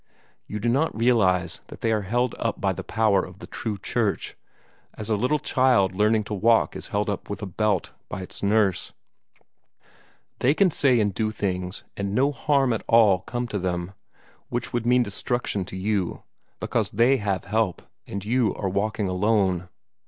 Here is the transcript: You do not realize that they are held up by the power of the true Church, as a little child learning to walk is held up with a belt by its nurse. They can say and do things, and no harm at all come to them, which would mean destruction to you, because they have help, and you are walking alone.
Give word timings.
You 0.47 0.57
do 0.59 0.67
not 0.67 0.97
realize 0.97 1.61
that 1.67 1.81
they 1.81 1.91
are 1.91 2.01
held 2.01 2.33
up 2.39 2.59
by 2.59 2.73
the 2.73 2.83
power 2.83 3.23
of 3.23 3.37
the 3.37 3.45
true 3.45 3.77
Church, 3.77 4.35
as 4.95 5.11
a 5.11 5.15
little 5.15 5.37
child 5.37 5.93
learning 5.93 6.23
to 6.23 6.33
walk 6.33 6.75
is 6.75 6.87
held 6.87 7.07
up 7.07 7.29
with 7.29 7.43
a 7.43 7.45
belt 7.45 7.91
by 8.09 8.23
its 8.23 8.41
nurse. 8.41 8.93
They 10.39 10.55
can 10.55 10.71
say 10.71 10.99
and 10.99 11.13
do 11.13 11.29
things, 11.29 11.83
and 11.95 12.15
no 12.15 12.31
harm 12.31 12.73
at 12.73 12.83
all 12.87 13.19
come 13.19 13.47
to 13.49 13.59
them, 13.59 13.91
which 14.49 14.73
would 14.73 14.87
mean 14.87 15.03
destruction 15.03 15.65
to 15.65 15.77
you, 15.77 16.23
because 16.59 16.89
they 16.89 17.17
have 17.17 17.45
help, 17.45 17.83
and 18.07 18.25
you 18.25 18.55
are 18.55 18.69
walking 18.69 19.07
alone. 19.07 19.69